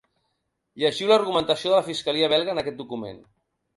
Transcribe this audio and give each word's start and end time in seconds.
Llegiu 0.83 1.11
l’argumentació 1.11 1.73
de 1.73 1.77
la 1.81 1.85
fiscalia 1.93 2.31
belga 2.33 2.57
en 2.57 2.63
aquest 2.65 2.81
document. 2.85 3.21